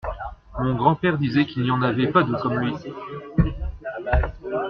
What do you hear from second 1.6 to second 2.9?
n’y en avait pas deux comme lui.